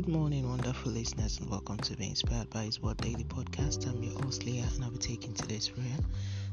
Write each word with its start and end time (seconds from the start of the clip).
Good 0.00 0.08
morning, 0.14 0.48
wonderful 0.48 0.92
listeners, 0.92 1.38
and 1.40 1.50
welcome 1.50 1.76
to 1.76 1.94
Be 1.94 2.06
Inspired 2.06 2.48
by 2.48 2.62
His 2.62 2.80
Word 2.80 2.96
Daily 2.96 3.24
Podcast. 3.24 3.86
I'm 3.86 4.02
your 4.02 4.18
host, 4.22 4.46
Leah, 4.46 4.64
and 4.74 4.82
I'll 4.82 4.90
be 4.90 4.96
taking 4.96 5.34
today's 5.34 5.68
prayer. 5.68 5.98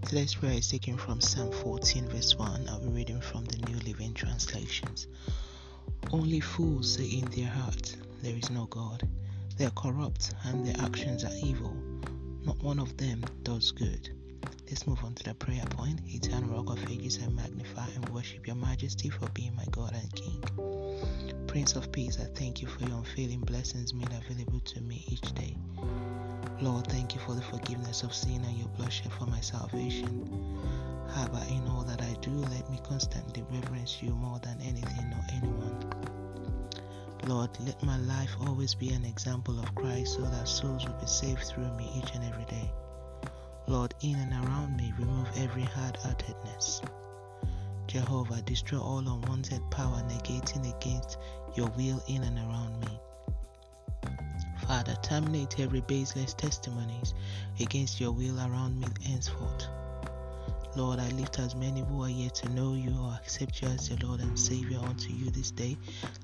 Today's 0.00 0.34
prayer 0.34 0.54
is 0.54 0.70
taken 0.70 0.96
from 0.96 1.20
Psalm 1.20 1.52
14, 1.52 2.08
verse 2.08 2.38
1. 2.38 2.68
I'll 2.70 2.80
be 2.80 2.88
reading 2.88 3.20
from 3.20 3.44
the 3.44 3.58
New 3.68 3.76
Living 3.80 4.14
Translations. 4.14 5.08
Only 6.10 6.40
fools 6.40 6.94
say 6.94 7.04
in 7.04 7.26
their 7.32 7.50
hearts, 7.50 7.98
There 8.22 8.34
is 8.34 8.48
no 8.48 8.64
God. 8.64 9.06
They 9.58 9.66
are 9.66 9.70
corrupt, 9.72 10.32
and 10.44 10.66
their 10.66 10.82
actions 10.82 11.22
are 11.22 11.36
evil. 11.42 11.76
Not 12.44 12.62
one 12.62 12.78
of 12.78 12.96
them 12.96 13.24
does 13.42 13.72
good. 13.72 14.08
Let's 14.70 14.86
move 14.86 15.04
on 15.04 15.16
to 15.16 15.22
the 15.22 15.34
prayer 15.34 15.66
point. 15.68 16.00
Eternal 16.06 16.48
Rock 16.48 16.78
of 16.78 16.90
Ages, 16.90 17.18
I 17.22 17.28
magnify 17.28 17.88
and 17.94 18.08
worship 18.08 18.46
your 18.46 18.56
majesty 18.56 19.10
for 19.10 19.28
being 19.34 19.54
my 19.54 19.66
God 19.70 19.92
and 19.92 20.14
King. 20.14 20.73
Prince 21.54 21.76
of 21.76 21.92
Peace, 21.92 22.18
I 22.20 22.24
thank 22.34 22.62
you 22.62 22.66
for 22.66 22.82
your 22.82 22.98
unfailing 22.98 23.38
blessings 23.38 23.94
made 23.94 24.08
available 24.12 24.58
to 24.58 24.80
me 24.80 25.04
each 25.06 25.32
day. 25.34 25.56
Lord, 26.60 26.88
thank 26.88 27.14
you 27.14 27.20
for 27.20 27.34
the 27.36 27.42
forgiveness 27.42 28.02
of 28.02 28.12
sin 28.12 28.42
and 28.42 28.58
your 28.58 28.66
bloodshed 28.70 29.12
for 29.12 29.26
my 29.26 29.38
salvation. 29.38 30.28
However, 31.14 31.40
in 31.48 31.64
all 31.68 31.84
that 31.84 32.02
I 32.02 32.12
do, 32.20 32.32
let 32.32 32.68
me 32.72 32.80
constantly 32.82 33.44
reverence 33.52 34.02
you 34.02 34.10
more 34.10 34.40
than 34.40 34.60
anything 34.62 35.12
or 35.12 35.24
anyone. 35.30 35.78
Lord, 37.28 37.50
let 37.60 37.80
my 37.84 37.98
life 37.98 38.34
always 38.44 38.74
be 38.74 38.88
an 38.88 39.04
example 39.04 39.56
of 39.60 39.76
Christ 39.76 40.14
so 40.14 40.22
that 40.22 40.48
souls 40.48 40.84
will 40.84 40.98
be 41.00 41.06
saved 41.06 41.44
through 41.44 41.70
me 41.76 41.88
each 41.94 42.16
and 42.16 42.24
every 42.24 42.46
day. 42.46 42.68
Lord, 43.68 43.94
in 44.02 44.16
and 44.16 44.32
around 44.44 44.76
me, 44.76 44.92
remove 44.98 45.28
every 45.36 45.62
hard 45.62 45.98
heartedness. 45.98 46.82
Jehovah, 47.94 48.42
destroy 48.42 48.80
all 48.80 48.98
unwanted 48.98 49.62
power 49.70 50.02
negating 50.08 50.68
against 50.76 51.16
your 51.54 51.68
will 51.76 52.02
in 52.08 52.24
and 52.24 52.36
around 52.38 52.80
me. 52.80 52.98
Father, 54.66 54.96
terminate 55.00 55.60
every 55.60 55.80
baseless 55.82 56.34
testimonies 56.34 57.14
against 57.60 58.00
your 58.00 58.10
will 58.10 58.36
around 58.40 58.80
me 58.80 58.88
henceforth. 59.06 59.68
Lord, 60.74 60.98
I 60.98 61.08
lift 61.10 61.38
as 61.38 61.54
many 61.54 61.82
who 61.82 62.02
are 62.02 62.10
yet 62.10 62.34
to 62.34 62.48
know 62.48 62.74
you 62.74 62.92
or 63.00 63.12
accept 63.12 63.62
you 63.62 63.68
as 63.68 63.88
your 63.88 63.98
Lord 63.98 64.18
and 64.18 64.36
Savior 64.36 64.80
unto 64.80 65.12
you 65.12 65.30
this 65.30 65.52
day. 65.52 65.76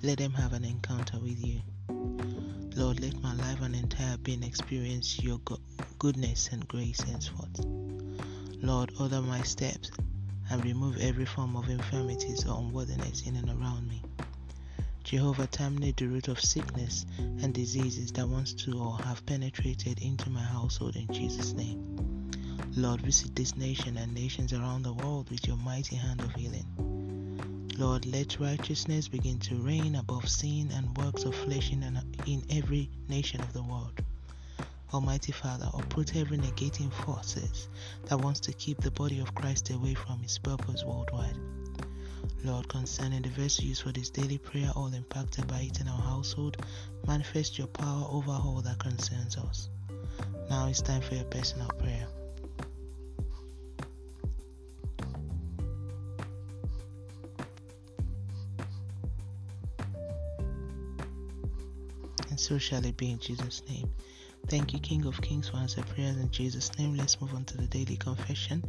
Let 0.02 0.18
them 0.18 0.32
have 0.32 0.54
an 0.54 0.64
encounter 0.64 1.20
with 1.20 1.38
you. 1.46 1.60
Lord, 2.74 2.98
let 2.98 3.22
my 3.22 3.34
life 3.34 3.62
and 3.62 3.76
entire 3.76 4.16
being 4.16 4.42
experience 4.42 5.22
your 5.22 5.38
goodness 6.00 6.48
and 6.50 6.66
grace 6.66 7.00
henceforth. 7.00 7.64
Lord, 8.60 8.90
order 8.98 9.22
my 9.22 9.42
steps 9.42 9.92
and 10.50 10.64
remove 10.64 10.98
every 10.98 11.24
form 11.24 11.56
of 11.56 11.68
infirmities 11.68 12.46
or 12.46 12.58
unworthiness 12.58 13.22
in 13.26 13.36
and 13.36 13.48
around 13.48 13.88
me. 13.88 14.02
Jehovah, 15.04 15.46
terminate 15.46 15.96
the 15.96 16.06
root 16.06 16.28
of 16.28 16.40
sickness 16.40 17.06
and 17.18 17.54
diseases 17.54 18.12
that 18.12 18.28
wants 18.28 18.52
to 18.52 18.78
or 18.78 18.98
have 18.98 19.24
penetrated 19.26 20.00
into 20.02 20.28
my 20.28 20.42
household 20.42 20.96
in 20.96 21.06
Jesus' 21.12 21.52
name. 21.52 22.30
Lord, 22.76 23.00
visit 23.00 23.34
this 23.34 23.56
nation 23.56 23.96
and 23.96 24.14
nations 24.14 24.52
around 24.52 24.82
the 24.82 24.92
world 24.92 25.30
with 25.30 25.46
your 25.46 25.56
mighty 25.56 25.96
hand 25.96 26.20
of 26.20 26.32
healing. 26.34 26.66
Lord, 27.78 28.04
let 28.06 28.38
righteousness 28.38 29.08
begin 29.08 29.38
to 29.40 29.56
reign 29.56 29.94
above 29.94 30.28
sin 30.28 30.70
and 30.74 30.96
works 30.98 31.24
of 31.24 31.34
flesh 31.34 31.72
in, 31.72 31.82
in 32.26 32.44
every 32.50 32.90
nation 33.08 33.40
of 33.40 33.52
the 33.52 33.62
world. 33.62 34.00
Almighty 34.92 35.30
Father, 35.30 35.68
uproot 35.72 36.16
every 36.16 36.36
negating 36.36 36.92
forces 36.92 37.68
that 38.06 38.20
wants 38.20 38.40
to 38.40 38.52
keep 38.52 38.80
the 38.80 38.90
body 38.90 39.20
of 39.20 39.34
Christ 39.34 39.70
away 39.70 39.94
from 39.94 40.18
His 40.18 40.38
purpose 40.38 40.84
worldwide. 40.84 41.36
Lord, 42.44 42.68
concerning 42.68 43.22
the 43.22 43.28
verse 43.28 43.60
used 43.60 43.82
for 43.82 43.92
this 43.92 44.10
daily 44.10 44.38
prayer, 44.38 44.70
all 44.74 44.92
impacted 44.92 45.46
by 45.46 45.60
it 45.60 45.80
in 45.80 45.86
our 45.86 46.00
household, 46.00 46.56
manifest 47.06 47.56
your 47.56 47.68
power 47.68 48.06
over 48.10 48.32
all 48.32 48.62
that 48.64 48.78
concerns 48.78 49.36
us. 49.36 49.68
Now 50.48 50.66
it's 50.68 50.82
time 50.82 51.02
for 51.02 51.14
your 51.14 51.24
personal 51.24 51.68
prayer. 51.78 52.06
And 62.28 62.40
so 62.40 62.58
shall 62.58 62.84
it 62.84 62.96
be 62.96 63.12
in 63.12 63.18
Jesus' 63.18 63.62
name. 63.68 63.90
Thank 64.50 64.72
you, 64.72 64.80
King 64.80 65.06
of 65.06 65.22
Kings, 65.22 65.48
for 65.48 65.58
answering 65.58 65.86
prayers 65.86 66.16
in 66.16 66.28
Jesus' 66.32 66.76
name. 66.76 66.96
Let's 66.96 67.20
move 67.20 67.34
on 67.34 67.44
to 67.44 67.56
the 67.56 67.68
daily 67.68 67.96
confession. 67.96 68.64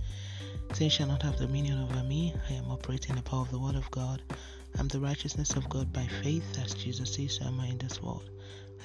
Sin 0.74 0.92
shall 0.92 1.08
not 1.08 1.24
have 1.24 1.38
dominion 1.38 1.81
over 1.81 2.03
me. 2.03 2.36
I 2.47 2.53
am 2.53 2.69
operating 2.69 3.16
the 3.16 3.24
power 3.24 3.42
of 3.42 3.50
the 3.50 3.58
Word 3.58 3.74
of 3.74 3.90
God. 3.90 4.22
I 4.78 4.80
am 4.80 4.90
the 4.90 5.00
righteousness 5.00 5.56
of 5.56 5.68
God 5.72 5.92
by 5.92 6.06
faith, 6.06 6.59
as 6.64 6.75
Jesus 6.75 7.18
is, 7.18 7.38
so 7.38 7.46
am 7.46 7.59
I 7.59 7.66
in 7.66 7.80
this 7.80 8.00
world. 8.00 8.30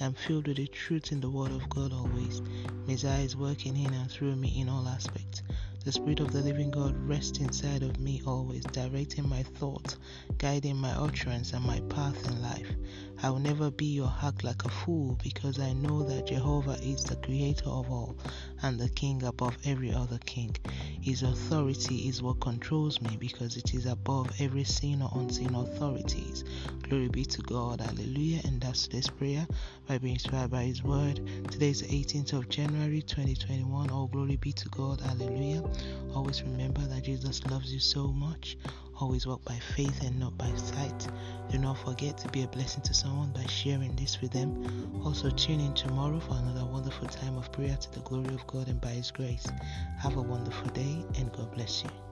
I 0.00 0.06
am 0.06 0.14
filled 0.14 0.48
with 0.48 0.56
the 0.56 0.68
truth 0.68 1.12
in 1.12 1.20
the 1.20 1.28
Word 1.28 1.50
of 1.50 1.68
God 1.68 1.92
always. 1.92 2.40
Messiah 2.86 3.20
is 3.20 3.36
working 3.36 3.76
in 3.76 3.92
and 3.92 4.10
through 4.10 4.36
me 4.36 4.58
in 4.58 4.70
all 4.70 4.88
aspects. 4.88 5.42
The 5.86 5.92
Spirit 5.92 6.18
of 6.18 6.32
the 6.32 6.40
living 6.40 6.72
God 6.72 6.96
rests 7.06 7.38
inside 7.38 7.84
of 7.84 8.00
me 8.00 8.20
always, 8.26 8.64
directing 8.64 9.28
my 9.28 9.44
thoughts, 9.44 9.98
guiding 10.36 10.74
my 10.78 10.90
utterance 10.90 11.52
and 11.52 11.64
my 11.64 11.78
path 11.88 12.26
in 12.26 12.42
life. 12.42 12.66
I 13.22 13.30
will 13.30 13.38
never 13.38 13.70
be 13.70 14.00
or 14.00 14.12
act 14.22 14.42
like 14.42 14.64
a 14.64 14.68
fool 14.68 15.16
because 15.22 15.60
I 15.60 15.72
know 15.74 16.02
that 16.02 16.26
Jehovah 16.26 16.76
is 16.82 17.04
the 17.04 17.14
creator 17.16 17.68
of 17.68 17.88
all 17.90 18.16
and 18.62 18.78
the 18.78 18.88
king 18.90 19.22
above 19.22 19.56
every 19.64 19.92
other 19.92 20.18
king. 20.26 20.56
His 21.00 21.22
authority 21.22 22.08
is 22.08 22.22
what 22.22 22.40
controls 22.40 23.00
me 23.00 23.16
because 23.18 23.56
it 23.56 23.72
is 23.72 23.86
above 23.86 24.32
every 24.40 24.64
seen 24.64 25.02
or 25.02 25.10
unseen 25.14 25.54
authorities. 25.54 26.44
Glory 26.82 27.08
be 27.08 27.24
to 27.24 27.42
God. 27.42 27.80
Hallelujah. 27.80 28.40
And 28.44 28.60
that's 28.60 28.82
today's 28.82 29.08
prayer 29.08 29.46
by 29.88 29.98
being 29.98 30.14
inspired 30.14 30.50
by 30.50 30.64
His 30.64 30.82
word. 30.82 31.20
Today 31.50 31.70
is 31.70 31.82
the 31.82 31.88
18th 31.88 32.32
of 32.32 32.48
January 32.48 33.02
2021. 33.02 33.90
All 33.90 34.08
glory 34.08 34.36
be 34.36 34.52
to 34.52 34.68
God. 34.68 35.00
Hallelujah. 35.00 35.62
Always 36.14 36.42
remember 36.42 36.80
that 36.80 37.04
Jesus 37.04 37.44
loves 37.46 37.72
you 37.72 37.80
so 37.80 38.08
much. 38.08 38.56
Always 38.98 39.26
walk 39.26 39.44
by 39.44 39.58
faith 39.76 40.02
and 40.02 40.18
not 40.18 40.38
by 40.38 40.50
sight. 40.56 41.08
Do 41.50 41.58
not 41.58 41.78
forget 41.78 42.16
to 42.18 42.28
be 42.28 42.42
a 42.42 42.48
blessing 42.48 42.82
to 42.84 42.94
someone 42.94 43.30
by 43.32 43.44
sharing 43.46 43.94
this 43.96 44.20
with 44.20 44.32
them. 44.32 45.02
Also, 45.04 45.30
tune 45.30 45.60
in 45.60 45.74
tomorrow 45.74 46.18
for 46.18 46.34
another 46.34 46.64
wonderful 46.64 47.08
time 47.08 47.36
of 47.36 47.52
prayer 47.52 47.76
to 47.76 47.92
the 47.92 48.00
glory 48.00 48.34
of 48.34 48.46
God 48.46 48.68
and 48.68 48.80
by 48.80 48.90
His 48.90 49.10
grace. 49.10 49.46
Have 49.98 50.16
a 50.16 50.22
wonderful 50.22 50.68
day 50.70 51.04
and 51.18 51.30
God 51.32 51.52
bless 51.52 51.84
you. 51.84 52.05